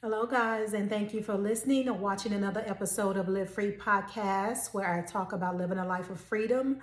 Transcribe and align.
Hello, 0.00 0.26
guys, 0.26 0.74
and 0.74 0.88
thank 0.88 1.12
you 1.12 1.24
for 1.24 1.34
listening 1.34 1.88
or 1.88 1.92
watching 1.92 2.32
another 2.32 2.62
episode 2.64 3.16
of 3.16 3.28
Live 3.28 3.50
Free 3.50 3.72
Podcast, 3.72 4.72
where 4.72 4.88
I 4.88 5.04
talk 5.04 5.32
about 5.32 5.56
living 5.56 5.78
a 5.78 5.84
life 5.84 6.08
of 6.08 6.20
freedom, 6.20 6.78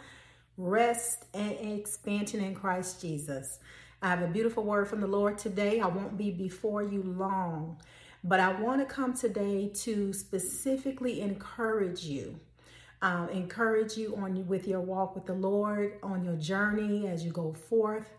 rest, 0.58 1.24
and 1.34 1.54
expansion 1.54 2.42
in 2.42 2.54
Christ 2.54 3.00
Jesus. 3.00 3.60
I 4.02 4.10
have 4.10 4.22
a 4.22 4.28
beautiful 4.28 4.64
word 4.64 4.90
from 4.90 5.00
the 5.00 5.08
Lord 5.08 5.38
today. 5.38 5.80
I 5.80 5.88
won't 5.88 6.18
be 6.18 6.30
before 6.30 6.84
you 6.84 7.04
long, 7.04 7.78
but 8.22 8.42
I 8.42 8.52
want 8.60 8.86
to 8.86 8.94
come 8.94 9.14
today 9.14 9.72
to 9.76 10.12
specifically 10.12 11.22
encourage 11.22 12.04
you. 12.04 12.38
Um, 13.02 13.30
encourage 13.30 13.96
you 13.96 14.14
on 14.18 14.46
with 14.46 14.68
your 14.68 14.82
walk 14.82 15.16
with 15.16 15.26
the 15.26 15.36
Lord, 15.36 16.00
on 16.04 16.26
your 16.26 16.36
journey 16.36 17.08
as 17.08 17.24
you 17.24 17.32
go 17.32 17.54
forth 17.54 18.10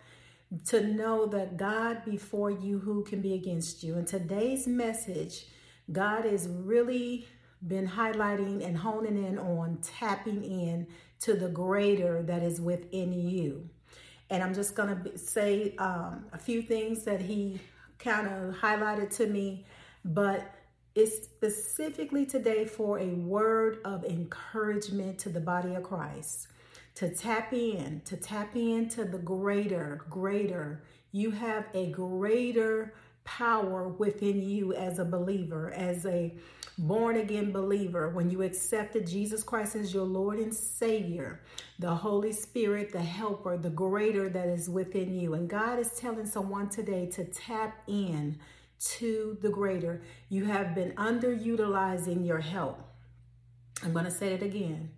to 0.66 0.86
know 0.86 1.26
that 1.26 1.56
God 1.56 2.04
before 2.04 2.50
you, 2.50 2.78
who 2.78 3.04
can 3.04 3.20
be 3.20 3.34
against 3.34 3.82
you? 3.82 3.94
And 3.94 4.06
today's 4.06 4.66
message, 4.66 5.46
God 5.90 6.24
has 6.24 6.48
really 6.48 7.26
been 7.66 7.88
highlighting 7.88 8.64
and 8.64 8.76
honing 8.76 9.24
in 9.24 9.38
on 9.38 9.78
tapping 9.82 10.44
in 10.44 10.86
to 11.20 11.34
the 11.34 11.48
greater 11.48 12.22
that 12.22 12.42
is 12.42 12.60
within 12.60 13.12
you. 13.12 13.68
And 14.30 14.42
I'm 14.42 14.54
just 14.54 14.74
going 14.74 15.02
to 15.02 15.18
say 15.18 15.74
um, 15.78 16.26
a 16.32 16.38
few 16.38 16.62
things 16.62 17.04
that 17.04 17.20
he 17.20 17.60
kind 17.98 18.26
of 18.26 18.54
highlighted 18.54 19.14
to 19.16 19.26
me, 19.26 19.64
but 20.04 20.52
it's 20.94 21.24
specifically 21.24 22.26
today 22.26 22.64
for 22.66 22.98
a 22.98 23.08
word 23.08 23.78
of 23.84 24.04
encouragement 24.04 25.18
to 25.20 25.28
the 25.28 25.40
body 25.40 25.74
of 25.74 25.82
Christ 25.82 26.48
to 26.96 27.14
tap 27.14 27.52
in, 27.52 28.00
to 28.06 28.16
tap 28.16 28.56
into 28.56 29.04
the 29.04 29.18
greater, 29.18 30.04
greater. 30.10 30.82
You 31.12 31.30
have 31.30 31.66
a 31.74 31.90
greater 31.90 32.94
power 33.24 33.88
within 33.88 34.42
you 34.42 34.72
as 34.72 34.98
a 34.98 35.04
believer, 35.04 35.72
as 35.72 36.06
a 36.06 36.34
born 36.78 37.16
again 37.16 37.52
believer. 37.52 38.08
When 38.10 38.30
you 38.30 38.42
accepted 38.42 39.06
Jesus 39.06 39.42
Christ 39.42 39.76
as 39.76 39.92
your 39.92 40.04
Lord 40.04 40.38
and 40.38 40.54
Savior, 40.54 41.42
the 41.78 41.94
Holy 41.94 42.32
Spirit, 42.32 42.92
the 42.92 43.02
helper, 43.02 43.58
the 43.58 43.70
greater 43.70 44.28
that 44.30 44.48
is 44.48 44.70
within 44.70 45.14
you. 45.14 45.34
And 45.34 45.50
God 45.50 45.78
is 45.78 45.90
telling 45.98 46.26
someone 46.26 46.68
today 46.68 47.06
to 47.10 47.24
tap 47.24 47.82
in 47.86 48.38
to 48.78 49.36
the 49.42 49.50
greater. 49.50 50.02
You 50.28 50.44
have 50.46 50.74
been 50.74 50.92
underutilizing 50.92 52.26
your 52.26 52.40
help. 52.40 52.80
I'm 53.82 53.92
going 53.92 54.04
to 54.06 54.10
say 54.10 54.32
it 54.32 54.42
again. 54.42 54.90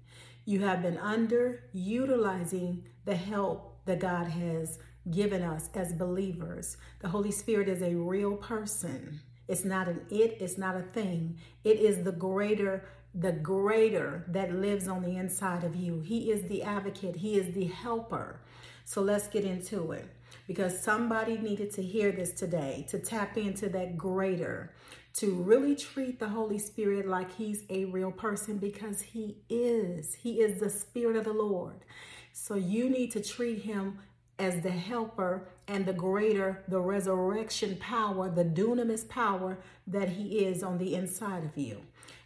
You 0.49 0.61
have 0.61 0.81
been 0.81 0.97
underutilizing 0.97 2.81
the 3.05 3.15
help 3.15 3.85
that 3.85 3.99
God 3.99 4.29
has 4.29 4.79
given 5.11 5.43
us 5.43 5.69
as 5.75 5.93
believers. 5.93 6.79
The 7.01 7.09
Holy 7.09 7.33
Spirit 7.33 7.69
is 7.69 7.83
a 7.83 7.95
real 7.95 8.35
person. 8.35 9.21
It's 9.47 9.67
not 9.67 9.89
an 9.89 10.07
it, 10.09 10.39
it's 10.41 10.57
not 10.57 10.75
a 10.75 10.81
thing. 10.81 11.37
It 11.65 11.79
is 11.81 12.03
the 12.03 12.13
greater 12.13 12.89
the 13.15 13.33
greater 13.33 14.25
that 14.29 14.55
lives 14.55 14.89
on 14.89 15.03
the 15.03 15.19
inside 15.19 15.65
of 15.65 15.77
you. 15.77 16.01
He 16.01 16.31
is 16.31 16.49
the 16.49 16.63
advocate, 16.63 17.17
He 17.17 17.35
is 17.35 17.53
the 17.53 17.67
helper. 17.67 18.41
So 18.87 19.03
let's 19.03 19.29
get 19.29 19.45
into 19.45 19.93
it 19.93 20.09
because 20.47 20.81
somebody 20.81 21.37
needed 21.37 21.75
to 21.75 21.83
hear 21.83 22.11
this 22.11 22.33
today 22.33 22.87
to 22.89 22.99
tap 22.99 23.37
into 23.37 23.69
that 23.69 23.99
greater 23.99 24.73
to 25.15 25.35
really 25.35 25.75
treat 25.75 26.19
the 26.19 26.29
Holy 26.29 26.59
Spirit 26.59 27.07
like 27.07 27.35
he's 27.35 27.65
a 27.71 27.87
real 27.87 28.13
person 28.13 28.59
because 28.59 29.01
he 29.01 29.39
is. 29.49 30.15
He 30.15 30.41
is 30.41 30.61
the 30.61 30.71
Spirit 30.71 31.17
of 31.17 31.25
the 31.25 31.33
Lord. 31.33 31.85
So 32.33 32.55
you 32.55 32.89
need 32.89 33.11
to 33.13 33.23
treat 33.23 33.63
him 33.63 33.99
as 34.39 34.61
the 34.63 34.71
helper 34.71 35.49
and 35.67 35.85
the 35.85 35.93
greater, 35.93 36.63
the 36.69 36.81
resurrection 36.81 37.77
power, 37.81 38.31
the 38.31 38.45
dunamis 38.45 39.09
power 39.09 39.59
that 39.87 40.09
he 40.09 40.45
is 40.45 40.63
on 40.63 40.79
the 40.79 40.95
inside 40.95 41.45
of 41.45 41.57
you. 41.57 41.81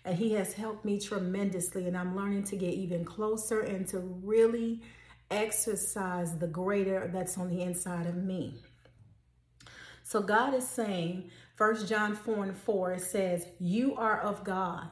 And 0.05 0.19
he 0.19 0.33
has 0.33 0.53
helped 0.53 0.85
me 0.85 1.01
tremendously, 1.01 1.87
and 1.87 1.97
I'm 1.97 2.15
learning 2.15 2.45
to 2.45 2.57
get 2.57 2.75
even 2.75 3.05
closer 3.05 3.61
and 3.61 3.87
to 3.89 4.01
really 4.01 4.83
exercise 5.31 6.37
the 6.37 6.47
greater 6.47 7.09
that's 7.13 7.39
on 7.39 7.49
the 7.49 7.63
inside 7.63 8.07
of 8.07 8.17
me. 8.17 8.57
So 10.03 10.21
God 10.21 10.53
is 10.53 10.69
saying, 10.69 11.31
First 11.63 11.87
John 11.87 12.17
4 12.17 12.43
and 12.43 12.57
4, 12.57 12.95
it 12.95 13.03
says, 13.03 13.47
You 13.61 13.95
are 13.95 14.19
of 14.21 14.43
God, 14.43 14.89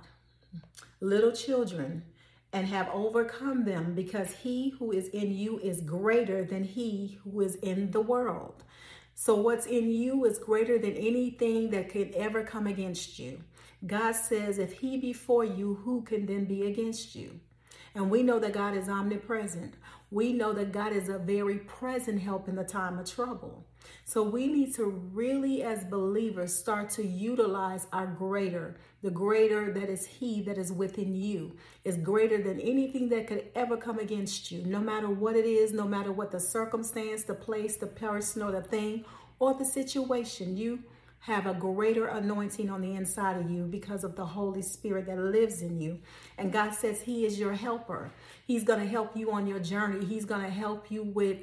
little 1.00 1.32
children, 1.32 2.04
and 2.53 2.64
have 2.69 2.88
overcome 2.94 3.64
them, 3.64 3.97
because 3.97 4.36
he 4.44 4.69
who 4.78 4.92
is 4.92 5.08
in 5.08 5.36
you 5.36 5.58
is 5.58 5.81
greater 5.81 6.44
than 6.44 6.62
he 6.62 7.19
who 7.25 7.41
is 7.41 7.56
in 7.56 7.91
the 7.91 8.00
world. 8.00 8.62
So, 9.16 9.34
what's 9.34 9.66
in 9.66 9.91
you 9.91 10.25
is 10.25 10.38
greater 10.38 10.78
than 10.78 10.94
anything 10.94 11.70
that 11.70 11.88
could 11.91 12.12
ever 12.14 12.44
come 12.44 12.69
against 12.69 13.19
you. 13.19 13.42
God 13.84 14.12
says, 14.12 14.60
If 14.60 14.75
he 14.75 14.97
be 14.97 15.12
for 15.12 15.44
you, 15.44 15.81
who 15.84 16.02
can 16.02 16.25
then 16.26 16.44
be 16.44 16.69
against 16.69 17.16
you? 17.16 17.41
And 17.97 18.12
we 18.12 18.22
know 18.22 18.38
that 18.38 18.52
God 18.52 18.76
is 18.76 18.88
omnipresent. 18.88 19.75
We 20.12 20.32
know 20.32 20.52
that 20.52 20.70
God 20.70 20.92
is 20.92 21.08
a 21.08 21.19
very 21.19 21.58
present 21.58 22.22
help 22.22 22.48
in 22.48 22.54
the 22.54 22.62
time 22.62 22.97
of 23.00 23.10
trouble. 23.10 23.66
So 24.04 24.22
we 24.22 24.46
need 24.46 24.74
to 24.74 24.84
really, 24.84 25.62
as 25.62 25.84
believers, 25.84 26.54
start 26.54 26.90
to 26.90 27.06
utilize 27.06 27.86
our 27.92 28.06
greater. 28.06 28.76
The 29.02 29.10
greater 29.10 29.72
that 29.72 29.88
is 29.88 30.06
He 30.06 30.42
that 30.42 30.58
is 30.58 30.72
within 30.72 31.14
you 31.14 31.56
is 31.84 31.96
greater 31.96 32.42
than 32.42 32.60
anything 32.60 33.08
that 33.10 33.26
could 33.26 33.46
ever 33.54 33.76
come 33.76 33.98
against 33.98 34.50
you, 34.50 34.62
no 34.66 34.80
matter 34.80 35.08
what 35.08 35.36
it 35.36 35.46
is, 35.46 35.72
no 35.72 35.84
matter 35.84 36.12
what 36.12 36.30
the 36.30 36.40
circumstance, 36.40 37.22
the 37.22 37.34
place, 37.34 37.76
the 37.76 37.86
person, 37.86 38.42
or 38.42 38.52
the 38.52 38.62
thing, 38.62 39.04
or 39.38 39.54
the 39.54 39.64
situation. 39.64 40.56
You 40.56 40.82
have 41.20 41.46
a 41.46 41.54
greater 41.54 42.06
anointing 42.06 42.70
on 42.70 42.80
the 42.80 42.94
inside 42.94 43.36
of 43.38 43.50
you 43.50 43.64
because 43.64 44.04
of 44.04 44.16
the 44.16 44.24
Holy 44.24 44.62
Spirit 44.62 45.06
that 45.06 45.18
lives 45.18 45.60
in 45.60 45.80
you. 45.80 45.98
And 46.38 46.52
God 46.52 46.74
says 46.74 47.02
He 47.02 47.26
is 47.26 47.38
your 47.38 47.52
helper. 47.52 48.10
He's 48.46 48.64
going 48.64 48.80
to 48.80 48.86
help 48.88 49.16
you 49.16 49.30
on 49.32 49.46
your 49.46 49.60
journey. 49.60 50.04
He's 50.04 50.24
going 50.24 50.42
to 50.42 50.50
help 50.50 50.90
you 50.90 51.02
with 51.02 51.38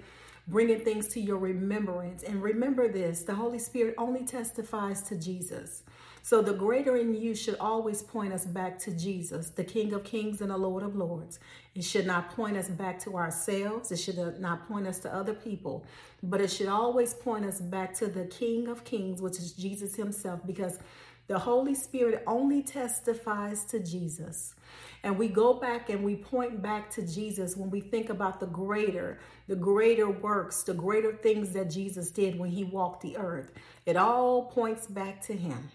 bringing 0.48 0.80
things 0.80 1.08
to 1.10 1.20
your 1.20 1.38
remembrance. 1.38 2.24
And 2.24 2.42
remember 2.42 2.88
this 2.88 3.22
the 3.22 3.36
Holy 3.36 3.60
Spirit 3.60 3.96
only 3.98 4.26
testifies 4.26 5.02
to 5.04 5.18
Jesus. 5.18 5.84
So 6.28 6.42
the 6.42 6.54
greater 6.54 6.98
in 6.98 7.16
you 7.16 7.34
should 7.34 7.56
always 7.58 8.04
point 8.04 8.34
us 8.34 8.46
back 8.46 8.78
to 8.80 8.92
Jesus, 8.92 9.50
the 9.50 9.64
King 9.64 9.94
of 9.94 10.04
Kings 10.04 10.42
and 10.42 10.52
the 10.52 10.58
Lord 10.58 10.84
of 10.84 10.94
Lords. 10.94 11.40
It 11.74 11.86
should 11.86 12.06
not 12.06 12.36
point 12.36 12.58
us 12.58 12.68
back 12.68 13.00
to 13.04 13.16
ourselves. 13.16 13.94
It 13.94 13.98
should 13.98 14.18
not 14.38 14.68
point 14.68 14.88
us 14.88 15.00
to 15.00 15.14
other 15.14 15.34
people, 15.34 15.86
but 16.22 16.42
it 16.42 16.52
should 16.52 16.68
always 16.68 17.14
point 17.14 17.46
us 17.46 17.62
back 17.62 17.94
to 18.00 18.08
the 18.08 18.26
King 18.26 18.68
of 18.68 18.84
Kings, 18.84 19.22
which 19.22 19.38
is 19.38 19.54
Jesus 19.54 19.96
himself, 19.96 20.42
because 20.46 20.80
the 21.28 21.38
Holy 21.38 21.76
Spirit 21.76 22.24
only 22.26 22.64
testifies 22.64 23.66
to 23.66 23.80
Jesus. 23.80 24.56
And 25.04 25.18
we 25.18 25.28
go 25.28 25.54
back 25.54 25.90
and 25.90 26.04
we 26.04 26.16
point 26.16 26.62
back 26.62 26.90
to 26.92 27.06
Jesus 27.06 27.56
when 27.56 27.70
we 27.70 27.82
think 27.82 28.10
about 28.10 28.40
the 28.40 28.48
greater, 28.48 29.20
the 29.48 29.56
greater 29.56 30.10
works, 30.10 30.64
the 30.64 30.74
greater 30.74 31.14
things 31.14 31.52
that 31.54 31.70
Jesus 31.70 32.12
did 32.12 32.40
when 32.40 32.50
he 32.50 32.64
walked 32.64 33.02
the 33.02 33.18
earth. 33.18 33.52
It 33.86 33.98
all 33.98 34.46
points 34.46 34.88
back 34.88 35.22
to 35.24 35.34
him. 35.34 35.70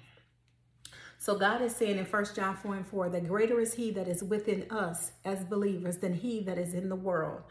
So 1.18 1.36
God 1.36 1.62
is 1.62 1.76
saying 1.76 1.98
in 1.98 2.04
1 2.04 2.24
John 2.34 2.56
4 2.56 2.74
and 2.74 2.86
4 2.86 3.10
that 3.10 3.28
greater 3.28 3.60
is 3.60 3.74
he 3.74 3.92
that 3.92 4.08
is 4.08 4.24
within 4.24 4.66
us 4.70 5.12
as 5.24 5.44
believers 5.44 5.98
than 5.98 6.14
he 6.14 6.40
that 6.40 6.58
is 6.58 6.74
in 6.74 6.88
the 6.88 6.96
world. 6.96 7.42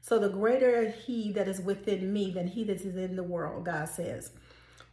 So 0.00 0.20
the 0.20 0.28
greater 0.28 0.88
he 0.88 1.32
that 1.32 1.48
is 1.48 1.60
within 1.60 2.12
me 2.12 2.30
than 2.30 2.46
he 2.46 2.62
that 2.64 2.80
is 2.82 2.96
in 2.96 3.16
the 3.16 3.24
world, 3.24 3.64
God 3.64 3.88
says. 3.88 4.30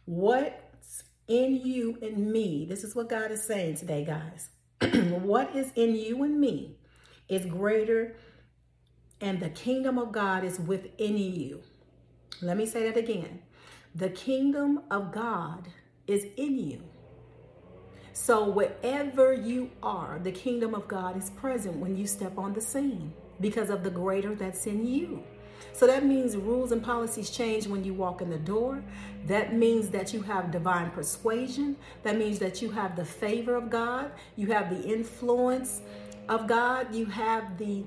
What's 0.06 1.04
in 1.28 1.60
you 1.64 1.98
and 2.02 2.32
me? 2.32 2.66
This 2.68 2.84
is 2.84 2.94
what 2.94 3.08
God 3.08 3.30
is 3.30 3.42
saying 3.42 3.76
today, 3.76 4.04
guys. 4.04 4.50
what 5.22 5.54
is 5.54 5.72
in 5.76 5.94
you 5.94 6.22
and 6.22 6.40
me 6.40 6.76
is 7.28 7.46
greater, 7.46 8.16
and 9.20 9.40
the 9.40 9.50
kingdom 9.50 9.98
of 9.98 10.12
God 10.12 10.44
is 10.44 10.58
within 10.60 11.16
you. 11.16 11.62
Let 12.42 12.56
me 12.56 12.66
say 12.66 12.88
that 12.88 12.96
again. 12.96 13.40
The 13.94 14.10
kingdom 14.10 14.82
of 14.90 15.12
God 15.12 15.68
is 16.06 16.26
in 16.36 16.58
you. 16.58 16.82
So, 18.12 18.48
wherever 18.48 19.32
you 19.32 19.70
are, 19.82 20.20
the 20.22 20.30
kingdom 20.32 20.74
of 20.74 20.86
God 20.86 21.16
is 21.16 21.30
present 21.30 21.76
when 21.76 21.96
you 21.96 22.06
step 22.06 22.38
on 22.38 22.52
the 22.52 22.60
scene 22.60 23.12
because 23.40 23.70
of 23.70 23.82
the 23.84 23.90
greater 23.90 24.34
that's 24.34 24.66
in 24.66 24.86
you. 24.86 25.22
So 25.72 25.86
that 25.88 26.04
means 26.04 26.36
rules 26.36 26.70
and 26.70 26.82
policies 26.82 27.30
change 27.30 27.66
when 27.66 27.82
you 27.84 27.94
walk 27.94 28.22
in 28.22 28.30
the 28.30 28.38
door. 28.38 28.82
That 29.26 29.54
means 29.54 29.88
that 29.90 30.14
you 30.14 30.22
have 30.22 30.52
divine 30.52 30.90
persuasion. 30.90 31.76
That 32.04 32.16
means 32.16 32.38
that 32.38 32.62
you 32.62 32.70
have 32.70 32.94
the 32.94 33.04
favor 33.04 33.56
of 33.56 33.70
God. 33.70 34.12
You 34.36 34.46
have 34.48 34.70
the 34.70 34.82
influence 34.88 35.80
of 36.28 36.46
God. 36.46 36.94
You 36.94 37.06
have 37.06 37.58
the 37.58 37.84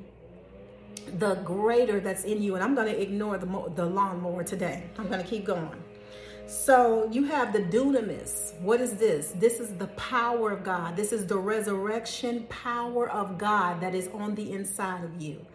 the 1.20 1.36
greater 1.36 2.02
that's 2.02 2.26
in 2.26 2.42
you. 2.42 2.56
And 2.56 2.64
I'm 2.64 2.76
going 2.76 2.88
to 2.88 3.02
ignore 3.02 3.38
the 3.38 3.72
the 3.76 3.86
lawnmower 3.86 4.44
today. 4.44 4.84
I'm 4.98 5.08
going 5.08 5.24
to 5.24 5.30
keep 5.30 5.46
going. 5.46 5.82
So 6.48 7.10
you 7.12 7.26
have 7.26 7.52
the 7.52 7.60
dunamis. 7.60 8.54
What 8.62 8.80
is 8.80 8.94
this? 8.94 9.34
This 9.36 9.60
is 9.60 9.74
the 9.76 9.88
power 9.88 10.52
of 10.52 10.64
God. 10.64 10.96
This 10.96 11.12
is 11.12 11.26
the 11.26 11.38
resurrection 11.38 12.46
power 12.50 13.10
of 13.10 13.38
God 13.38 13.82
that 13.82 13.94
is 13.94 14.08
on 14.14 14.34
the 14.36 14.54
inside 14.54 15.04
of 15.04 15.22
you. 15.22 15.46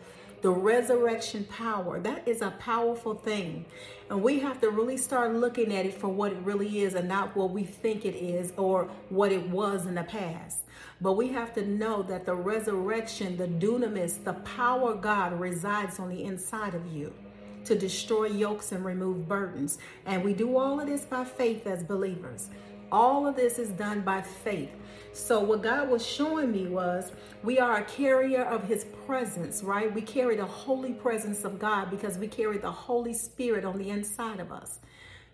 the 0.43 0.51
resurrection 0.51 1.45
power. 1.45 2.01
That 2.01 2.27
is 2.27 2.43
a 2.43 2.51
powerful 2.53 3.15
thing. 3.15 3.65
And 4.11 4.23
we 4.23 4.41
have 4.41 4.61
to 4.61 4.71
really 4.71 4.97
start 4.97 5.35
looking 5.35 5.73
at 5.73 5.87
it 5.87 5.95
for 5.95 6.09
what 6.09 6.33
it 6.33 6.39
really 6.39 6.81
is 6.81 6.95
and 6.95 7.09
not 7.09 7.35
what 7.37 7.51
we 7.51 7.65
think 7.65 8.05
it 8.05 8.17
is 8.17 8.53
or 8.57 8.91
what 9.09 9.33
it 9.33 9.49
was 9.49 9.87
in 9.87 9.95
the 9.95 10.03
past. 10.03 10.59
But 11.01 11.15
we 11.15 11.29
have 11.29 11.55
to 11.55 11.67
know 11.67 12.03
that 12.05 12.27
the 12.27 12.35
resurrection, 12.35 13.37
the 13.37 13.49
dunamis, 13.49 14.23
the 14.25 14.35
power 14.35 14.93
of 14.93 15.01
God 15.01 15.39
resides 15.39 15.99
on 15.99 16.09
the 16.09 16.25
inside 16.25 16.75
of 16.75 16.87
you 16.93 17.15
to 17.65 17.75
destroy 17.75 18.27
yokes 18.27 18.73
and 18.73 18.85
remove 18.85 19.29
burdens. 19.29 19.79
And 20.07 20.25
we 20.25 20.35
do 20.35 20.57
all 20.57 20.81
of 20.81 20.87
this 20.87 21.05
by 21.05 21.25
faith 21.25 21.67
as 21.67 21.83
believers. 21.83 22.51
All 22.91 23.27
of 23.27 23.37
this 23.37 23.59
is 23.59 23.71
done 23.71 24.03
by 24.03 24.21
faith. 24.21 24.71
So, 25.15 25.41
what 25.41 25.63
God 25.63 25.89
was 25.89 26.05
showing 26.07 26.53
me 26.53 26.67
was 26.67 27.13
we 27.43 27.59
are 27.59 27.79
a 27.79 27.85
carrier 27.85 28.43
of 28.45 28.65
His 28.65 28.85
presence, 29.07 29.63
right? 29.63 29.93
We 29.93 30.03
carry 30.03 30.37
the 30.37 30.45
holy 30.45 30.93
presence 30.93 31.45
of 31.45 31.59
God 31.59 31.91
because 31.91 32.19
we 32.19 32.29
carry 32.29 32.59
the 32.59 32.71
Holy 32.71 33.15
Spirit 33.15 33.65
on 33.65 33.79
the 33.79 33.91
inside 33.91 34.41
of 34.41 34.53
us. 34.53 34.79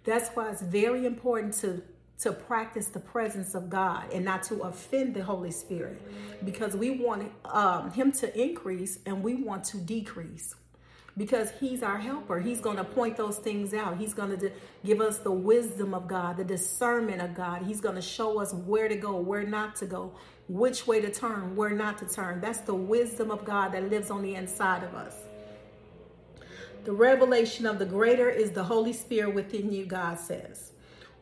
That's 0.04 0.30
why 0.30 0.50
it's 0.50 0.62
very 0.62 1.06
important 1.06 1.54
to 1.54 1.82
to 2.20 2.32
practice 2.32 2.88
the 2.88 2.98
presence 2.98 3.54
of 3.54 3.70
God 3.70 4.12
and 4.12 4.24
not 4.24 4.42
to 4.44 4.62
offend 4.62 5.14
the 5.14 5.22
Holy 5.22 5.52
Spirit 5.52 6.02
because 6.44 6.74
we 6.74 6.90
want 6.90 7.30
um, 7.44 7.92
Him 7.92 8.10
to 8.12 8.40
increase 8.40 8.98
and 9.06 9.22
we 9.22 9.34
want 9.36 9.62
to 9.64 9.78
decrease 9.78 10.54
because 11.18 11.50
he's 11.58 11.82
our 11.82 11.98
helper. 11.98 12.38
He's 12.38 12.60
going 12.60 12.76
to 12.76 12.84
point 12.84 13.16
those 13.16 13.38
things 13.38 13.74
out. 13.74 13.98
He's 13.98 14.14
going 14.14 14.38
to 14.38 14.52
give 14.84 15.00
us 15.00 15.18
the 15.18 15.32
wisdom 15.32 15.92
of 15.92 16.06
God, 16.06 16.36
the 16.36 16.44
discernment 16.44 17.20
of 17.20 17.34
God. 17.34 17.62
He's 17.62 17.80
going 17.80 17.96
to 17.96 18.02
show 18.02 18.40
us 18.40 18.54
where 18.54 18.88
to 18.88 18.94
go, 18.94 19.16
where 19.16 19.42
not 19.42 19.74
to 19.76 19.86
go, 19.86 20.12
which 20.48 20.86
way 20.86 21.00
to 21.00 21.10
turn, 21.10 21.56
where 21.56 21.70
not 21.70 21.98
to 21.98 22.06
turn. 22.06 22.40
That's 22.40 22.60
the 22.60 22.74
wisdom 22.74 23.32
of 23.32 23.44
God 23.44 23.72
that 23.72 23.90
lives 23.90 24.10
on 24.10 24.22
the 24.22 24.36
inside 24.36 24.84
of 24.84 24.94
us. 24.94 25.14
The 26.84 26.92
revelation 26.92 27.66
of 27.66 27.80
the 27.80 27.84
greater 27.84 28.30
is 28.30 28.52
the 28.52 28.64
Holy 28.64 28.92
Spirit 28.92 29.34
within 29.34 29.72
you, 29.72 29.84
God 29.84 30.20
says. 30.20 30.72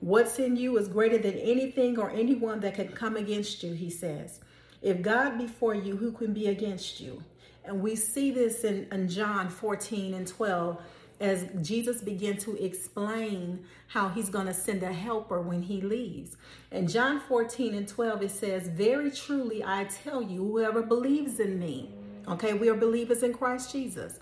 What's 0.00 0.38
in 0.38 0.56
you 0.56 0.76
is 0.76 0.88
greater 0.88 1.16
than 1.16 1.38
anything 1.38 1.98
or 1.98 2.10
anyone 2.10 2.60
that 2.60 2.74
can 2.74 2.88
come 2.88 3.16
against 3.16 3.62
you, 3.62 3.72
he 3.72 3.88
says. 3.88 4.40
If 4.82 5.00
God 5.00 5.38
be 5.38 5.46
for 5.46 5.74
you, 5.74 5.96
who 5.96 6.12
can 6.12 6.34
be 6.34 6.48
against 6.48 7.00
you? 7.00 7.22
And 7.66 7.80
we 7.80 7.96
see 7.96 8.30
this 8.30 8.64
in, 8.64 8.86
in 8.92 9.08
John 9.08 9.48
14 9.48 10.14
and 10.14 10.26
12 10.26 10.80
as 11.20 11.46
Jesus 11.62 12.02
began 12.02 12.36
to 12.38 12.62
explain 12.62 13.64
how 13.88 14.08
he's 14.08 14.28
going 14.28 14.46
to 14.46 14.54
send 14.54 14.82
a 14.82 14.92
helper 14.92 15.40
when 15.40 15.62
he 15.62 15.80
leaves. 15.80 16.36
In 16.70 16.86
John 16.86 17.20
14 17.20 17.74
and 17.74 17.88
12, 17.88 18.22
it 18.22 18.30
says, 18.30 18.68
Very 18.68 19.10
truly 19.10 19.64
I 19.64 19.84
tell 19.84 20.22
you, 20.22 20.38
whoever 20.38 20.82
believes 20.82 21.40
in 21.40 21.58
me, 21.58 21.90
okay, 22.28 22.52
we 22.52 22.68
are 22.68 22.74
believers 22.74 23.22
in 23.22 23.32
Christ 23.32 23.72
Jesus. 23.72 24.18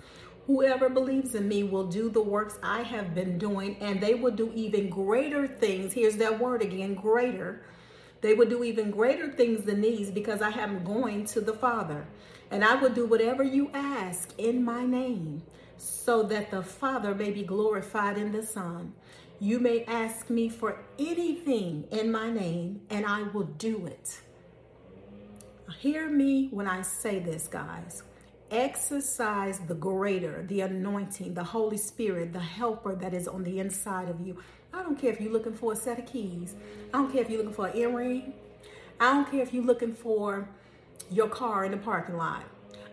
Whoever 0.46 0.90
believes 0.90 1.34
in 1.34 1.48
me 1.48 1.62
will 1.62 1.86
do 1.86 2.10
the 2.10 2.22
works 2.22 2.58
I 2.62 2.82
have 2.82 3.14
been 3.14 3.38
doing, 3.38 3.76
and 3.80 4.00
they 4.00 4.14
will 4.14 4.32
do 4.32 4.52
even 4.54 4.90
greater 4.90 5.48
things. 5.48 5.94
Here's 5.94 6.16
that 6.18 6.38
word 6.38 6.60
again 6.60 6.94
greater. 6.94 7.64
They 8.20 8.34
will 8.34 8.48
do 8.48 8.62
even 8.62 8.90
greater 8.90 9.30
things 9.32 9.64
than 9.64 9.80
these 9.80 10.10
because 10.10 10.42
I 10.42 10.50
am 10.50 10.84
going 10.84 11.24
to 11.26 11.40
the 11.40 11.54
Father. 11.54 12.06
And 12.54 12.64
I 12.64 12.76
will 12.76 12.90
do 12.90 13.04
whatever 13.04 13.42
you 13.42 13.68
ask 13.74 14.32
in 14.38 14.64
my 14.64 14.86
name, 14.86 15.42
so 15.76 16.22
that 16.22 16.52
the 16.52 16.62
Father 16.62 17.12
may 17.12 17.32
be 17.32 17.42
glorified 17.42 18.16
in 18.16 18.30
the 18.30 18.44
Son. 18.44 18.92
You 19.40 19.58
may 19.58 19.82
ask 19.86 20.30
me 20.30 20.48
for 20.48 20.78
anything 20.96 21.88
in 21.90 22.12
my 22.12 22.30
name, 22.30 22.82
and 22.90 23.04
I 23.04 23.22
will 23.22 23.48
do 23.58 23.86
it. 23.86 24.20
Hear 25.80 26.08
me 26.08 26.46
when 26.52 26.68
I 26.68 26.82
say 26.82 27.18
this, 27.18 27.48
guys. 27.48 28.04
Exercise 28.52 29.58
the 29.66 29.74
greater, 29.74 30.46
the 30.48 30.60
anointing, 30.60 31.34
the 31.34 31.42
Holy 31.42 31.76
Spirit, 31.76 32.32
the 32.32 32.38
helper 32.38 32.94
that 32.94 33.12
is 33.12 33.26
on 33.26 33.42
the 33.42 33.58
inside 33.58 34.08
of 34.08 34.24
you. 34.24 34.38
I 34.72 34.84
don't 34.84 34.96
care 34.96 35.12
if 35.12 35.20
you're 35.20 35.32
looking 35.32 35.54
for 35.54 35.72
a 35.72 35.76
set 35.76 35.98
of 35.98 36.06
keys. 36.06 36.54
I 36.92 36.98
don't 36.98 37.12
care 37.12 37.22
if 37.22 37.30
you're 37.30 37.40
looking 37.40 37.54
for 37.54 37.66
an 37.66 37.76
earring. 37.76 38.34
I 39.00 39.12
don't 39.12 39.28
care 39.28 39.42
if 39.42 39.52
you're 39.52 39.64
looking 39.64 39.92
for 39.92 40.48
your 41.10 41.28
car 41.28 41.64
in 41.64 41.70
the 41.70 41.76
parking 41.76 42.16
lot. 42.16 42.44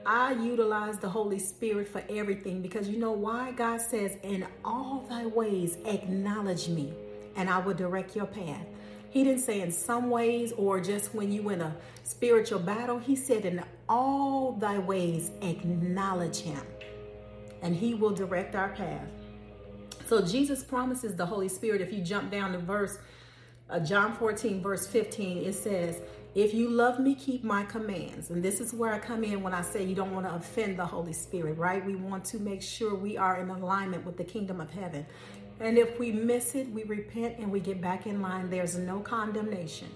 I 0.06 0.34
utilize 0.34 0.98
the 0.98 1.10
Holy 1.10 1.38
Spirit 1.38 1.88
for 1.88 2.04
everything 2.10 2.62
because 2.62 2.90
you 2.90 2.98
know 2.98 3.12
why? 3.12 3.52
God 3.52 3.80
says, 3.82 4.18
In 4.24 4.48
all 4.66 5.06
thy 5.08 5.28
ways, 5.28 5.78
acknowledge 5.86 6.68
me, 6.68 6.94
and 7.36 7.50
I 7.50 7.60
will 7.60 7.76
direct 7.76 8.16
your 8.16 8.26
path. 8.26 8.66
He 9.12 9.24
didn't 9.24 9.42
say 9.42 9.62
in 9.62 9.72
some 9.72 10.10
ways 10.10 10.54
or 10.54 10.80
just 10.80 11.14
when 11.14 11.32
you 11.32 11.50
in 11.50 11.62
a 11.62 11.76
spiritual 12.04 12.60
battle. 12.60 12.98
He 12.98 13.16
said, 13.16 13.46
In 13.46 13.64
all 13.88 14.54
thy 14.54 14.80
ways, 14.80 15.32
acknowledge 15.42 16.40
him, 16.40 16.62
and 17.62 17.76
he 17.76 17.94
will 17.94 18.12
direct 18.12 18.56
our 18.56 18.70
path. 18.70 19.08
So 20.08 20.22
Jesus 20.22 20.64
promises 20.64 21.16
the 21.16 21.26
Holy 21.26 21.48
Spirit. 21.48 21.80
If 21.80 21.94
you 21.94 22.02
jump 22.02 22.32
down 22.32 22.54
to 22.54 22.58
verse 22.58 22.98
uh, 23.70 23.80
John 23.80 24.14
14, 24.18 24.62
verse 24.62 24.86
15, 24.88 25.46
it 25.46 25.54
says, 25.54 26.02
if 26.34 26.54
you 26.54 26.70
love 26.70 26.98
me, 27.00 27.14
keep 27.16 27.44
my 27.44 27.64
commands. 27.64 28.30
And 28.30 28.42
this 28.42 28.62
is 28.62 28.74
where 28.74 28.94
I 28.94 29.00
come 29.00 29.24
in 29.26 29.44
when 29.44 29.54
I 29.54 29.62
say 29.62 29.84
you 29.84 29.96
don't 29.96 30.14
want 30.14 30.26
to 30.26 30.34
offend 30.34 30.80
the 30.80 30.86
Holy 30.86 31.12
Spirit, 31.12 31.58
right? 31.58 31.86
We 31.86 31.96
want 31.96 32.24
to 32.26 32.40
make 32.40 32.62
sure 32.62 32.96
we 32.96 33.18
are 33.18 33.42
in 33.42 33.50
alignment 33.50 34.06
with 34.06 34.16
the 34.16 34.24
kingdom 34.24 34.62
of 34.62 34.70
heaven. 34.70 35.06
And 35.60 35.78
if 35.78 36.00
we 36.00 36.12
miss 36.14 36.56
it, 36.56 36.70
we 36.70 36.84
repent 36.84 37.38
and 37.38 37.52
we 37.52 37.60
get 37.60 37.82
back 37.82 38.08
in 38.08 38.22
line. 38.22 38.50
There's 38.50 38.78
no 38.78 39.02
condemnation. 39.02 39.90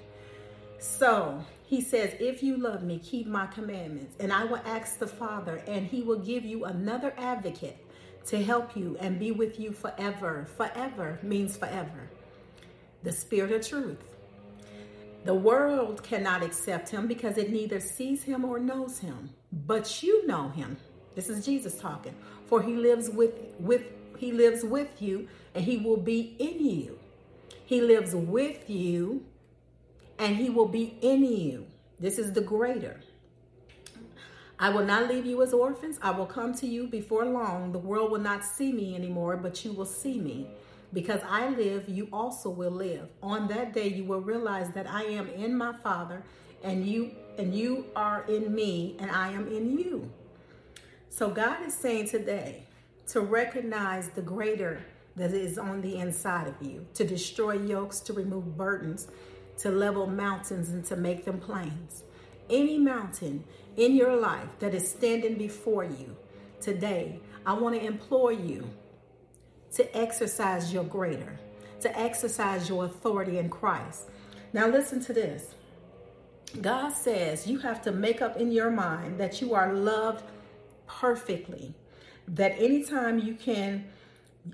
So 0.78 1.42
he 1.66 1.80
says, 1.80 2.14
If 2.20 2.44
you 2.44 2.58
love 2.58 2.84
me, 2.84 3.00
keep 3.00 3.28
my 3.28 3.48
commandments. 3.48 4.16
And 4.20 4.34
I 4.34 4.44
will 4.44 4.62
ask 4.66 5.00
the 5.00 5.08
Father, 5.08 5.64
and 5.68 5.88
he 5.88 6.02
will 6.02 6.20
give 6.20 6.44
you 6.44 6.66
another 6.66 7.14
advocate 7.18 7.78
to 8.28 8.44
help 8.44 8.76
you 8.76 8.98
and 9.00 9.18
be 9.20 9.32
with 9.32 9.58
you 9.58 9.72
forever. 9.72 10.48
Forever 10.58 11.18
means 11.24 11.56
forever. 11.56 12.10
The 13.04 13.12
Spirit 13.12 13.54
of 13.54 13.66
truth 13.66 14.15
the 15.26 15.34
world 15.34 16.04
cannot 16.04 16.44
accept 16.44 16.90
him 16.90 17.08
because 17.08 17.38
it 17.38 17.50
neither 17.50 17.80
sees 17.80 18.24
him 18.24 18.46
or 18.46 18.60
knows 18.60 19.00
him. 19.00 19.32
But 19.52 20.04
you 20.04 20.26
know 20.28 20.50
him. 20.50 20.78
This 21.16 21.30
is 21.30 21.44
Jesus 21.44 21.80
talking. 21.80 22.16
For 22.46 22.62
he 22.62 22.76
lives 22.76 23.10
with 23.10 23.34
with 23.60 23.84
he 24.18 24.32
lives 24.32 24.64
with 24.64 25.02
you 25.02 25.28
and 25.56 25.66
he 25.66 25.78
will 25.78 25.98
be 25.98 26.36
in 26.38 26.64
you. 26.64 27.00
He 27.66 27.82
lives 27.82 28.14
with 28.14 28.70
you 28.70 29.26
and 30.20 30.36
he 30.36 30.50
will 30.50 30.68
be 30.68 30.98
in 31.02 31.26
you. 31.26 31.66
This 32.00 32.20
is 32.20 32.34
the 32.34 32.42
greater. 32.42 33.02
I 34.60 34.70
will 34.70 34.86
not 34.86 35.10
leave 35.10 35.26
you 35.26 35.42
as 35.42 35.54
orphans. 35.54 36.00
I 36.02 36.12
will 36.12 36.26
come 36.26 36.54
to 36.56 36.68
you 36.68 36.88
before 36.88 37.26
long. 37.26 37.72
The 37.72 37.80
world 37.80 38.12
will 38.12 38.22
not 38.22 38.46
see 38.46 38.72
me 38.72 38.96
anymore, 38.96 39.36
but 39.38 39.66
you 39.66 39.74
will 39.74 39.86
see 39.86 40.20
me. 40.20 40.48
Because 40.94 41.22
I 41.28 41.50
live, 41.50 41.90
you 41.90 42.08
also 42.14 42.50
will 42.50 42.72
live. 42.72 43.10
On 43.22 43.48
that 43.50 43.74
day 43.74 43.88
you 43.88 44.04
will 44.04 44.22
realize 44.22 44.70
that 44.72 44.90
I 44.90 45.04
am 45.04 45.30
in 45.30 45.56
my 45.56 45.74
Father 45.74 46.24
and 46.64 46.86
you 46.88 47.12
and 47.38 47.54
you 47.54 47.86
are 47.96 48.24
in 48.28 48.54
me 48.54 48.96
and 49.00 49.12
I 49.12 49.30
am 49.30 49.48
in 49.48 49.78
you. 49.78 50.12
So 51.10 51.30
God 51.30 51.66
is 51.66 51.74
saying 51.74 52.10
today 52.10 52.64
to 53.08 53.22
recognize 53.22 54.10
the 54.10 54.22
greater 54.22 54.86
that 55.16 55.32
is 55.32 55.58
on 55.58 55.82
the 55.82 55.98
inside 55.98 56.48
of 56.48 56.56
you, 56.62 56.86
to 56.94 57.06
destroy 57.06 57.54
yokes, 57.54 58.00
to 58.02 58.14
remove 58.14 58.58
burdens, 58.58 59.08
to 59.60 59.70
level 59.72 60.08
mountains 60.08 60.70
and 60.70 60.84
to 60.86 60.96
make 60.96 61.26
them 61.26 61.40
plains. 61.40 62.04
Any 62.50 62.78
mountain 62.78 63.44
in 63.78 63.96
your 63.96 64.16
life 64.16 64.50
that 64.60 64.74
is 64.74 64.90
standing 64.90 65.36
before 65.36 65.84
you 65.84 66.16
today, 66.60 67.20
I 67.46 67.54
want 67.54 67.76
to 67.76 67.86
implore 67.86 68.32
you 68.32 68.70
to 69.74 69.98
exercise 69.98 70.74
your 70.74 70.84
greater, 70.84 71.40
to 71.82 72.00
exercise 72.00 72.70
your 72.70 72.86
authority 72.86 73.38
in 73.38 73.50
Christ. 73.50 74.10
Now, 74.54 74.68
listen 74.68 75.02
to 75.02 75.14
this. 75.14 75.56
God 76.62 76.92
says 76.92 77.48
you 77.48 77.60
have 77.60 77.82
to 77.82 77.92
make 77.92 78.22
up 78.22 78.38
in 78.38 78.52
your 78.52 78.72
mind 78.72 79.20
that 79.20 79.42
you 79.42 79.54
are 79.54 79.74
loved 79.74 80.24
perfectly. 80.88 81.74
That 82.28 82.54
anytime 82.58 83.20
you 83.20 83.36
can, 83.36 83.86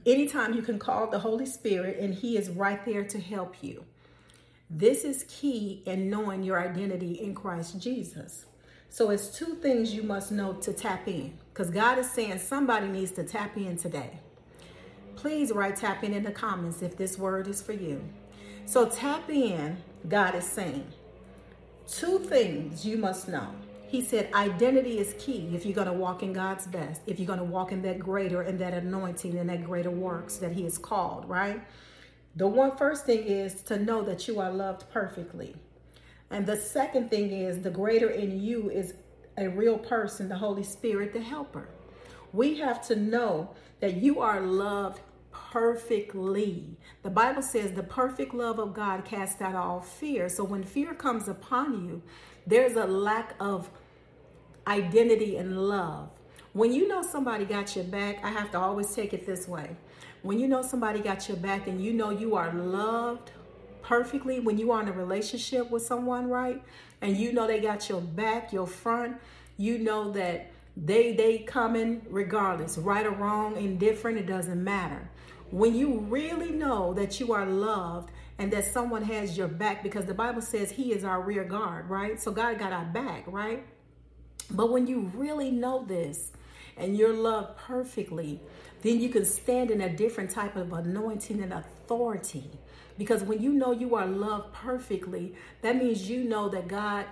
anytime 0.06 0.54
you 0.54 0.62
can 0.62 0.80
call 0.80 1.08
the 1.08 1.20
Holy 1.20 1.46
Spirit 1.46 2.00
and 2.00 2.14
He 2.14 2.38
is 2.38 2.50
right 2.50 2.84
there 2.86 3.04
to 3.04 3.20
help 3.20 3.62
you. 3.62 3.86
This 4.70 5.04
is 5.04 5.26
key 5.28 5.84
in 5.86 6.10
knowing 6.10 6.44
your 6.44 6.60
identity 6.60 7.20
in 7.22 7.36
Christ 7.36 7.80
Jesus. 7.80 8.46
So 8.90 9.10
it's 9.10 9.38
two 9.38 9.56
things 9.56 9.94
you 9.94 10.04
must 10.04 10.32
know 10.32 10.54
to 10.54 10.74
tap 10.74 11.08
in. 11.08 11.38
Because 11.54 11.70
God 11.70 11.98
is 11.98 12.10
saying 12.10 12.40
somebody 12.40 12.88
needs 12.88 13.12
to 13.12 13.24
tap 13.24 13.56
in 13.58 13.78
today 13.78 14.20
please 15.16 15.52
write 15.52 15.76
tap 15.76 16.04
in 16.04 16.14
in 16.14 16.24
the 16.24 16.32
comments 16.32 16.82
if 16.82 16.98
this 16.98 17.18
word 17.18 17.48
is 17.48 17.62
for 17.62 17.74
you. 17.74 18.02
So 18.66 18.88
tap 18.88 19.30
in, 19.30 19.78
God 20.08 20.36
is 20.36 20.46
saying. 20.46 20.88
Two 21.88 22.20
things 22.20 22.86
you 22.86 22.98
must 22.98 23.28
know. 23.28 23.48
He 23.88 24.02
said 24.02 24.34
identity 24.34 25.00
is 25.00 25.14
key 25.20 25.52
if 25.54 25.66
you're 25.66 25.76
going 25.76 25.88
to 25.88 25.94
walk 25.94 26.24
in 26.24 26.32
God's 26.32 26.66
best, 26.66 27.02
if 27.06 27.20
you're 27.20 27.28
going 27.28 27.40
to 27.40 27.46
walk 27.46 27.74
in 27.74 27.82
that 27.82 28.00
greater 28.00 28.42
and 28.42 28.58
that 28.60 28.74
anointing 28.74 29.38
and 29.38 29.50
that 29.50 29.66
greater 29.66 29.92
works 29.92 30.38
that 30.38 30.54
he 30.54 30.64
has 30.64 30.78
called, 30.78 31.28
right? 31.28 31.62
The 32.38 32.48
one 32.48 32.78
first 32.78 33.06
thing 33.06 33.26
is 33.26 33.62
to 33.64 33.78
know 33.78 34.02
that 34.04 34.28
you 34.30 34.40
are 34.40 34.50
loved 34.50 34.90
perfectly. 34.94 35.56
And 36.30 36.46
the 36.46 36.56
second 36.56 37.10
thing 37.10 37.32
is 37.32 37.62
the 37.62 37.70
greater 37.70 38.10
in 38.10 38.42
you 38.42 38.70
is 38.70 38.94
a 39.38 39.50
real 39.50 39.78
person, 39.78 40.30
the 40.30 40.38
Holy 40.38 40.64
Spirit, 40.64 41.12
the 41.12 41.20
helper. 41.20 41.68
We 42.34 42.58
have 42.60 42.86
to 42.88 42.96
know 42.96 43.52
that 43.80 43.98
you 43.98 44.20
are 44.20 44.42
loved 44.42 45.02
perfectly. 45.32 46.78
The 47.04 47.10
Bible 47.10 47.42
says 47.42 47.74
the 47.74 47.84
perfect 47.84 48.34
love 48.34 48.60
of 48.60 48.74
God 48.74 49.04
casts 49.06 49.42
out 49.42 49.56
all 49.56 49.82
fear. 49.82 50.30
So 50.30 50.44
when 50.44 50.64
fear 50.64 50.94
comes 50.94 51.28
upon 51.28 51.86
you, 51.86 52.02
there's 52.48 52.76
a 52.76 52.86
lack 52.86 53.36
of 53.40 53.70
identity 54.68 55.38
and 55.38 55.68
love. 55.68 56.10
When 56.54 56.74
you 56.74 56.88
know 56.88 57.02
somebody 57.02 57.46
got 57.46 57.76
your 57.76 57.86
back, 57.86 58.24
I 58.24 58.30
have 58.30 58.52
to 58.52 58.60
always 58.60 58.94
take 58.94 59.14
it 59.14 59.26
this 59.26 59.48
way. 59.48 59.76
When 60.22 60.40
you 60.40 60.48
know 60.48 60.62
somebody 60.62 61.00
got 61.00 61.28
your 61.28 61.38
back 61.38 61.68
and 61.68 61.84
you 61.84 61.94
know 61.94 62.10
you 62.10 62.36
are 62.36 62.54
loved 62.54 63.32
perfectly, 63.82 64.40
when 64.40 64.58
you 64.58 64.72
are 64.72 64.82
in 64.82 64.88
a 64.88 64.92
relationship 64.92 65.72
with 65.72 65.84
someone, 65.84 66.30
right? 66.30 66.62
And 67.02 67.18
you 67.18 67.34
know 67.34 67.48
they 67.48 67.60
got 67.60 67.90
your 67.90 68.02
back, 68.02 68.54
your 68.54 68.68
front, 68.68 69.18
you 69.58 69.80
know 69.80 70.12
that 70.12 70.51
they 70.78 71.14
they 71.14 71.40
coming 71.40 72.02
regardless, 72.10 72.78
right 72.78 73.06
or 73.06 73.12
wrong, 73.12 73.58
indifferent, 73.58 74.18
it 74.18 74.26
doesn't 74.26 74.64
matter. 74.64 75.10
When 75.50 75.76
you 75.76 76.00
really 76.00 76.52
know 76.52 76.94
that 76.94 77.20
you 77.20 77.34
are 77.34 77.46
loved 77.46 78.12
and 78.38 78.52
that 78.54 78.66
someone 78.66 79.04
has 79.04 79.38
your 79.38 79.50
back, 79.50 79.84
because 79.84 80.06
the 80.06 80.14
Bible 80.14 80.42
says 80.42 80.72
He 80.72 80.94
is 80.94 81.04
our 81.04 81.22
rear 81.22 81.44
guard, 81.44 81.90
right? 81.90 82.20
So 82.20 82.32
God 82.32 82.58
got 82.58 82.72
our 82.72 82.86
back, 82.86 83.26
right? 83.28 83.66
But 84.50 84.72
when 84.72 84.88
you 84.88 85.12
really 85.14 85.52
know 85.52 85.86
this 85.86 86.32
and 86.78 86.98
you're 86.98 87.14
loved 87.14 87.58
perfectly, 87.58 88.40
then 88.82 89.00
you 89.00 89.10
can 89.10 89.26
stand 89.26 89.72
in 89.72 89.82
a 89.82 89.90
different 89.90 90.32
type 90.32 90.56
of 90.56 90.74
anointing 90.74 91.42
and 91.42 91.54
authority. 91.54 92.50
Because 92.98 93.24
when 93.24 93.42
you 93.42 93.54
know 93.54 93.72
you 93.72 93.96
are 93.96 94.08
loved 94.08 94.54
perfectly, 94.54 95.36
that 95.62 95.76
means 95.76 96.10
you 96.10 96.24
know 96.24 96.50
that 96.50 96.68
God 96.68 97.06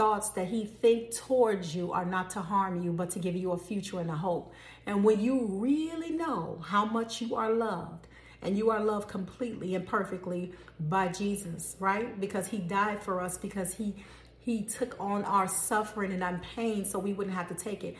thoughts 0.00 0.30
that 0.30 0.48
he 0.48 0.64
think 0.64 1.14
towards 1.14 1.76
you 1.76 1.92
are 1.92 2.06
not 2.06 2.30
to 2.30 2.40
harm 2.40 2.82
you 2.82 2.90
but 2.90 3.10
to 3.10 3.18
give 3.18 3.36
you 3.36 3.52
a 3.52 3.58
future 3.58 4.00
and 4.00 4.08
a 4.08 4.16
hope. 4.16 4.50
And 4.86 5.04
when 5.04 5.20
you 5.20 5.44
really 5.44 6.08
know 6.08 6.64
how 6.66 6.86
much 6.86 7.20
you 7.20 7.36
are 7.36 7.52
loved 7.52 8.06
and 8.40 8.56
you 8.56 8.70
are 8.70 8.82
loved 8.82 9.08
completely 9.10 9.74
and 9.74 9.86
perfectly 9.86 10.52
by 10.94 11.08
jesus 11.08 11.76
right? 11.80 12.18
Because 12.18 12.46
he 12.46 12.56
died 12.56 13.02
for 13.02 13.20
us 13.20 13.36
because 13.36 13.74
he 13.74 13.94
he 14.38 14.62
took 14.62 14.98
on 14.98 15.22
our 15.24 15.46
suffering 15.46 16.14
and 16.14 16.24
our 16.24 16.40
pain 16.56 16.86
so 16.86 16.98
we 16.98 17.12
wouldn't 17.12 17.36
have 17.36 17.48
to 17.48 17.54
take 17.54 17.84
it. 17.84 17.94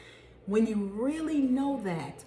When 0.46 0.66
you 0.66 0.76
really 0.94 1.42
know 1.42 1.82
that 1.84 2.24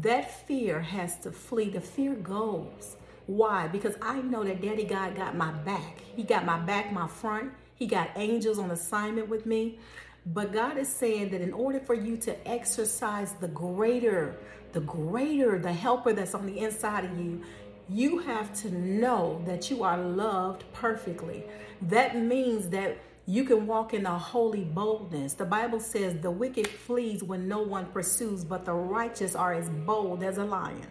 that 0.00 0.48
fear 0.48 0.80
has 0.80 1.16
to 1.20 1.30
flee. 1.30 1.70
The 1.70 1.80
fear 1.80 2.14
goes. 2.14 2.96
Why? 3.26 3.68
Because 3.68 3.94
i 4.02 4.20
know 4.20 4.42
that 4.42 4.60
daddy 4.60 4.82
god 4.82 5.14
got 5.14 5.36
my 5.36 5.52
back. 5.52 6.00
He 6.16 6.24
got 6.24 6.44
my 6.44 6.58
back 6.58 6.92
my 6.92 7.06
front 7.06 7.52
he 7.82 7.88
got 7.88 8.10
angels 8.14 8.60
on 8.60 8.70
assignment 8.70 9.28
with 9.28 9.44
me. 9.44 9.76
But 10.24 10.52
God 10.52 10.78
is 10.78 10.86
saying 10.86 11.30
that 11.30 11.40
in 11.40 11.52
order 11.52 11.80
for 11.80 11.94
you 11.94 12.16
to 12.18 12.48
exercise 12.48 13.32
the 13.40 13.48
greater, 13.48 14.36
the 14.70 14.78
greater, 14.78 15.58
the 15.58 15.72
helper 15.72 16.12
that's 16.12 16.32
on 16.32 16.46
the 16.46 16.60
inside 16.60 17.04
of 17.04 17.18
you, 17.18 17.42
you 17.88 18.20
have 18.20 18.54
to 18.60 18.70
know 18.72 19.42
that 19.46 19.68
you 19.68 19.82
are 19.82 19.98
loved 19.98 20.62
perfectly. 20.72 21.42
That 21.82 22.16
means 22.16 22.68
that 22.68 22.98
you 23.26 23.42
can 23.42 23.66
walk 23.66 23.94
in 23.94 24.06
a 24.06 24.16
holy 24.16 24.62
boldness. 24.62 25.34
The 25.34 25.44
Bible 25.44 25.80
says 25.80 26.16
the 26.20 26.30
wicked 26.30 26.68
flees 26.68 27.24
when 27.24 27.48
no 27.48 27.62
one 27.62 27.86
pursues, 27.86 28.44
but 28.44 28.64
the 28.64 28.74
righteous 28.74 29.34
are 29.34 29.52
as 29.52 29.68
bold 29.68 30.22
as 30.22 30.38
a 30.38 30.44
lion. 30.44 30.86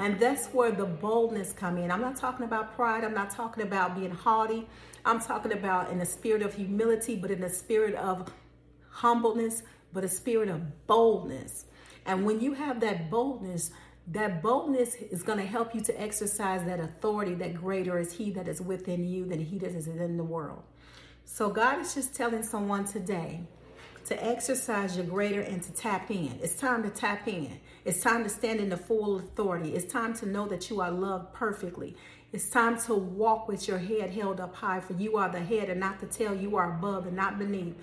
And 0.00 0.18
that's 0.18 0.46
where 0.46 0.72
the 0.72 0.86
boldness 0.86 1.52
come 1.52 1.76
in. 1.76 1.90
I'm 1.90 2.00
not 2.00 2.16
talking 2.16 2.46
about 2.46 2.74
pride. 2.74 3.04
I'm 3.04 3.12
not 3.12 3.28
talking 3.28 3.62
about 3.62 3.94
being 3.94 4.10
haughty. 4.10 4.66
I'm 5.04 5.20
talking 5.20 5.52
about 5.52 5.90
in 5.90 5.98
the 5.98 6.06
spirit 6.06 6.40
of 6.40 6.54
humility, 6.54 7.16
but 7.16 7.30
in 7.30 7.42
the 7.42 7.50
spirit 7.50 7.94
of 7.96 8.32
humbleness, 8.88 9.62
but 9.92 10.02
a 10.02 10.08
spirit 10.08 10.48
of 10.48 10.86
boldness. 10.86 11.66
And 12.06 12.24
when 12.24 12.40
you 12.40 12.54
have 12.54 12.80
that 12.80 13.10
boldness, 13.10 13.72
that 14.06 14.42
boldness 14.42 14.94
is 14.94 15.22
going 15.22 15.38
to 15.38 15.44
help 15.44 15.74
you 15.74 15.82
to 15.82 16.00
exercise 16.00 16.64
that 16.64 16.80
authority 16.80 17.34
that 17.34 17.54
greater 17.54 17.98
is 17.98 18.14
he 18.14 18.30
that 18.30 18.48
is 18.48 18.62
within 18.62 19.06
you 19.06 19.26
than 19.26 19.38
he 19.38 19.58
that 19.58 19.72
is 19.72 19.86
in 19.86 20.16
the 20.16 20.24
world. 20.24 20.62
So 21.26 21.50
God 21.50 21.78
is 21.78 21.94
just 21.94 22.14
telling 22.14 22.42
someone 22.42 22.86
today 22.86 23.42
to 24.10 24.24
exercise 24.24 24.96
your 24.96 25.06
greater 25.06 25.40
and 25.40 25.62
to 25.62 25.72
tap 25.72 26.10
in. 26.10 26.36
It's 26.42 26.56
time 26.56 26.82
to 26.82 26.90
tap 26.90 27.28
in. 27.28 27.60
It's 27.84 28.02
time 28.02 28.24
to 28.24 28.28
stand 28.28 28.58
in 28.58 28.68
the 28.68 28.76
full 28.76 29.18
authority. 29.18 29.76
It's 29.76 29.90
time 29.90 30.14
to 30.14 30.26
know 30.26 30.48
that 30.48 30.68
you 30.68 30.80
are 30.80 30.90
loved 30.90 31.32
perfectly. 31.32 31.94
It's 32.32 32.50
time 32.50 32.76
to 32.82 32.94
walk 32.96 33.46
with 33.46 33.68
your 33.68 33.78
head 33.78 34.10
held 34.10 34.40
up 34.40 34.56
high, 34.56 34.80
for 34.80 34.94
you 34.94 35.16
are 35.16 35.28
the 35.28 35.38
head 35.38 35.70
and 35.70 35.78
not 35.78 36.00
the 36.00 36.06
tail. 36.06 36.34
You 36.34 36.56
are 36.56 36.76
above 36.76 37.06
and 37.06 37.14
not 37.14 37.38
beneath. 37.38 37.76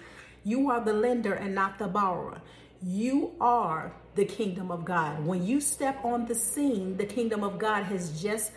You 0.44 0.70
are 0.70 0.84
the 0.84 0.92
lender 0.92 1.34
and 1.34 1.56
not 1.56 1.80
the 1.80 1.88
borrower. 1.88 2.42
You 2.84 3.32
are 3.40 3.94
the 4.16 4.26
kingdom 4.26 4.70
of 4.70 4.84
God. 4.84 5.26
When 5.26 5.46
you 5.46 5.62
step 5.62 6.04
on 6.04 6.26
the 6.26 6.36
scene, 6.36 6.98
the 6.98 7.06
kingdom 7.06 7.42
of 7.42 7.58
God 7.58 7.84
has 7.84 8.22
just 8.22 8.52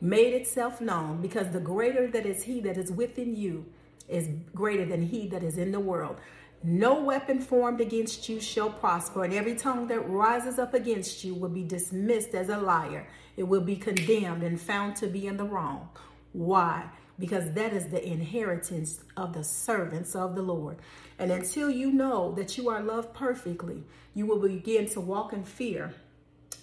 made 0.00 0.32
itself 0.32 0.80
known 0.80 1.20
because 1.20 1.52
the 1.52 1.60
greater 1.60 2.06
that 2.12 2.24
is 2.24 2.44
He 2.44 2.62
that 2.62 2.78
is 2.78 2.90
within 2.90 3.36
you 3.36 3.66
is 4.08 4.26
greater 4.54 4.86
than 4.86 5.02
He 5.02 5.28
that 5.28 5.42
is 5.42 5.58
in 5.58 5.70
the 5.70 5.80
world. 5.80 6.16
No 6.62 7.00
weapon 7.00 7.40
formed 7.40 7.80
against 7.80 8.28
you 8.28 8.38
shall 8.38 8.68
prosper, 8.68 9.24
and 9.24 9.32
every 9.32 9.54
tongue 9.54 9.86
that 9.88 10.06
rises 10.08 10.58
up 10.58 10.74
against 10.74 11.24
you 11.24 11.34
will 11.34 11.48
be 11.48 11.62
dismissed 11.62 12.34
as 12.34 12.50
a 12.50 12.58
liar. 12.58 13.06
It 13.38 13.44
will 13.44 13.62
be 13.62 13.76
condemned 13.76 14.42
and 14.42 14.60
found 14.60 14.96
to 14.96 15.06
be 15.06 15.26
in 15.26 15.38
the 15.38 15.44
wrong. 15.44 15.88
Why? 16.32 16.84
Because 17.18 17.52
that 17.52 17.72
is 17.72 17.86
the 17.86 18.06
inheritance 18.06 19.02
of 19.16 19.32
the 19.32 19.42
servants 19.42 20.14
of 20.14 20.34
the 20.34 20.42
Lord. 20.42 20.76
And 21.18 21.32
until 21.32 21.70
you 21.70 21.92
know 21.92 22.32
that 22.32 22.58
you 22.58 22.68
are 22.68 22.82
loved 22.82 23.14
perfectly, 23.14 23.84
you 24.12 24.26
will 24.26 24.38
begin 24.38 24.86
to 24.90 25.00
walk 25.00 25.32
in 25.32 25.44
fear. 25.44 25.94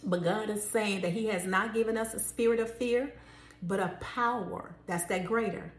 But 0.03 0.23
God 0.23 0.51
is 0.51 0.63
saying 0.63 1.01
that 1.01 1.13
He 1.13 1.25
has 1.27 1.47
not 1.47 1.73
given 1.73 1.97
us 1.97 2.13
a 2.13 2.19
spirit 2.19 2.59
of 2.59 2.71
fear, 2.71 3.13
but 3.63 3.79
a 3.79 3.97
power 3.99 4.75
that's 4.85 5.05
that 5.05 5.25
greater 5.25 5.73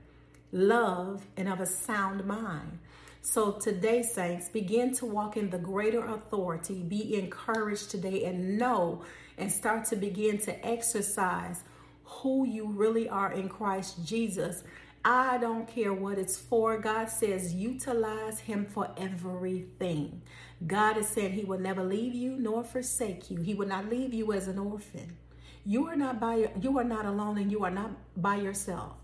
love 0.52 1.26
and 1.37 1.48
of 1.48 1.60
a 1.60 1.66
sound 1.66 2.25
mind. 2.25 2.78
So 3.22 3.52
today, 3.52 4.02
saints, 4.02 4.48
begin 4.48 4.94
to 4.96 5.06
walk 5.06 5.37
in 5.37 5.50
the 5.50 5.58
greater 5.58 6.04
authority. 6.04 6.82
Be 6.82 7.16
encouraged 7.16 7.90
today 7.90 8.25
and 8.25 8.58
know 8.58 9.02
and 9.37 9.50
start 9.50 9.84
to 9.87 9.96
begin 9.96 10.38
to 10.38 10.66
exercise 10.66 11.62
who 12.04 12.46
you 12.46 12.66
really 12.66 13.08
are 13.08 13.32
in 13.32 13.48
Christ 13.48 14.04
Jesus. 14.04 14.64
I 15.04 15.38
don't 15.38 15.68
care 15.68 15.92
what 15.92 16.18
it's 16.18 16.37
for. 16.37 16.78
God 16.78 17.08
says 17.08 17.54
utilize 17.54 18.40
him 18.40 18.66
for 18.66 18.90
everything. 18.96 20.22
God 20.66 20.96
is 20.96 21.08
saying 21.08 21.32
he 21.32 21.44
will 21.44 21.60
never 21.60 21.84
leave 21.84 22.14
you 22.14 22.37
nor 22.37 22.64
forsake 22.64 23.30
you. 23.30 23.40
He 23.40 23.54
will 23.54 23.68
not 23.68 23.88
leave 23.88 24.12
you 24.12 24.32
as 24.32 24.48
an 24.48 24.58
orphan. 24.58 25.16
You 25.64 25.87
are 25.87 25.96
not 25.96 26.18
by 26.18 26.50
you 26.60 26.78
are 26.78 26.84
not 26.84 27.04
alone 27.04 27.38
and 27.38 27.50
you 27.52 27.64
are 27.64 27.70
not 27.70 27.90
by 28.16 28.37
yourself. 28.37 28.94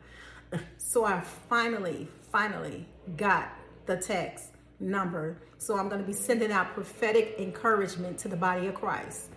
So 0.78 1.04
i 1.04 1.20
finally 1.20 2.08
finally 2.30 2.86
got 3.16 3.52
the 3.86 3.96
text 3.96 4.50
number. 4.80 5.38
So 5.58 5.76
i'm 5.76 5.88
going 5.88 6.00
to 6.00 6.06
be 6.06 6.12
sending 6.12 6.52
out 6.52 6.74
prophetic 6.74 7.36
encouragement 7.38 8.18
to 8.18 8.28
the 8.28 8.36
body 8.36 8.68
of 8.68 8.74
christ. 8.74 9.30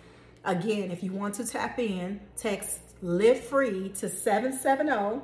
Again 0.44 0.90
if 0.90 1.02
you 1.02 1.12
want 1.12 1.34
to 1.34 1.46
tap 1.46 1.78
in 1.78 2.20
text 2.36 2.80
live 3.02 3.40
free 3.40 3.90
to 3.90 4.08
770 4.08 5.20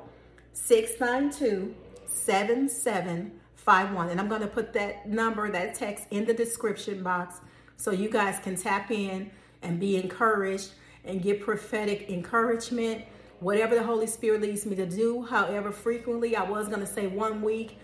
692 0.53 1.75
7751 2.07 3.44
51. 3.65 4.09
And 4.09 4.19
I'm 4.19 4.27
going 4.27 4.41
to 4.41 4.47
put 4.47 4.73
that 4.73 5.07
number, 5.07 5.49
that 5.51 5.75
text 5.75 6.05
in 6.11 6.25
the 6.25 6.33
description 6.33 7.01
box 7.01 7.41
so 7.77 7.91
you 7.91 8.09
guys 8.09 8.39
can 8.39 8.55
tap 8.55 8.91
in 8.91 9.31
and 9.61 9.79
be 9.79 9.97
encouraged 9.97 10.71
and 11.03 11.21
get 11.21 11.41
prophetic 11.41 12.09
encouragement. 12.09 13.03
Whatever 13.39 13.75
the 13.75 13.83
Holy 13.83 14.07
Spirit 14.07 14.41
leads 14.41 14.65
me 14.65 14.75
to 14.75 14.85
do, 14.85 15.23
however 15.23 15.71
frequently, 15.71 16.35
I 16.35 16.43
was 16.43 16.67
going 16.67 16.79
to 16.79 16.85
say 16.85 17.07
one 17.07 17.41
week, 17.41 17.79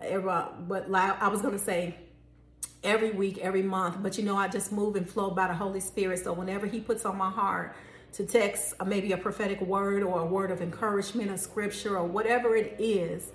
but 0.00 0.94
I 0.94 1.28
was 1.28 1.42
going 1.42 1.58
to 1.58 1.64
say 1.64 1.96
every 2.84 3.10
week, 3.10 3.38
every 3.38 3.62
month. 3.62 4.02
But 4.02 4.18
you 4.18 4.24
know, 4.24 4.36
I 4.36 4.48
just 4.48 4.70
move 4.70 4.96
and 4.96 5.08
flow 5.08 5.30
by 5.30 5.48
the 5.48 5.54
Holy 5.54 5.80
Spirit. 5.80 6.22
So 6.22 6.32
whenever 6.32 6.66
He 6.66 6.80
puts 6.80 7.04
on 7.04 7.16
my 7.16 7.30
heart 7.30 7.74
to 8.12 8.26
text 8.26 8.74
uh, 8.78 8.84
maybe 8.84 9.12
a 9.12 9.16
prophetic 9.16 9.60
word 9.60 10.02
or 10.02 10.20
a 10.20 10.26
word 10.26 10.50
of 10.50 10.60
encouragement, 10.60 11.30
a 11.30 11.38
scripture, 11.38 11.96
or 11.96 12.04
whatever 12.04 12.54
it 12.54 12.76
is, 12.78 13.32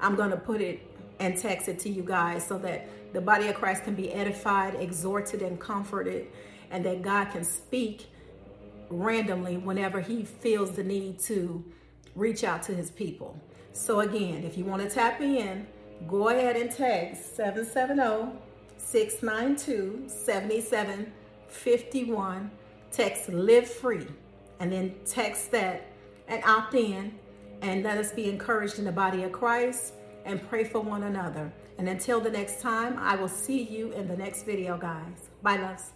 I'm 0.00 0.16
going 0.16 0.30
to 0.30 0.36
put 0.36 0.60
it 0.60 0.89
and 1.20 1.36
text 1.36 1.68
it 1.68 1.78
to 1.80 1.90
you 1.90 2.02
guys 2.02 2.46
so 2.46 2.56
that 2.58 2.88
the 3.12 3.20
body 3.20 3.48
of 3.48 3.54
Christ 3.54 3.84
can 3.84 3.94
be 3.94 4.12
edified, 4.12 4.74
exhorted, 4.74 5.42
and 5.42 5.60
comforted, 5.60 6.26
and 6.70 6.84
that 6.84 7.02
God 7.02 7.26
can 7.26 7.44
speak 7.44 8.06
randomly 8.88 9.58
whenever 9.58 10.00
He 10.00 10.24
feels 10.24 10.72
the 10.72 10.82
need 10.82 11.20
to 11.20 11.64
reach 12.16 12.42
out 12.42 12.64
to 12.64 12.74
His 12.74 12.90
people. 12.90 13.40
So, 13.72 14.00
again, 14.00 14.42
if 14.44 14.58
you 14.58 14.64
want 14.64 14.82
to 14.82 14.88
tap 14.88 15.20
in, 15.20 15.66
go 16.08 16.30
ahead 16.30 16.56
and 16.56 16.68
text 16.70 17.36
770 17.36 18.32
692 18.78 20.08
7751. 20.08 22.50
Text 22.90 23.28
live 23.28 23.68
free 23.68 24.06
and 24.58 24.72
then 24.72 24.94
text 25.04 25.52
that 25.52 25.86
and 26.26 26.42
opt 26.44 26.74
in 26.74 27.14
and 27.62 27.84
let 27.84 27.98
us 27.98 28.12
be 28.12 28.28
encouraged 28.28 28.78
in 28.78 28.84
the 28.84 28.92
body 28.92 29.22
of 29.22 29.32
Christ 29.32 29.94
and 30.24 30.46
pray 30.48 30.64
for 30.64 30.80
one 30.80 31.04
another. 31.04 31.52
And 31.78 31.88
until 31.88 32.20
the 32.20 32.30
next 32.30 32.60
time, 32.60 32.98
I 32.98 33.16
will 33.16 33.28
see 33.28 33.62
you 33.62 33.92
in 33.92 34.08
the 34.08 34.16
next 34.16 34.44
video, 34.44 34.76
guys. 34.76 35.30
Bye, 35.42 35.56
loves. 35.56 35.92